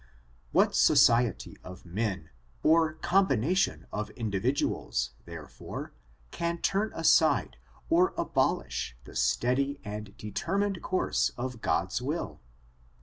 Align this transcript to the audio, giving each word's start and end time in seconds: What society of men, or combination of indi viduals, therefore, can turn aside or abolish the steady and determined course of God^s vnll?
What 0.51 0.75
society 0.75 1.57
of 1.63 1.85
men, 1.85 2.31
or 2.63 2.93
combination 2.93 3.85
of 3.93 4.09
indi 4.15 4.39
viduals, 4.39 5.11
therefore, 5.25 5.93
can 6.31 6.57
turn 6.57 6.91
aside 6.95 7.57
or 7.87 8.15
abolish 8.17 8.97
the 9.03 9.15
steady 9.15 9.79
and 9.83 10.17
determined 10.17 10.81
course 10.81 11.29
of 11.37 11.61
God^s 11.61 12.01
vnll? 12.01 12.39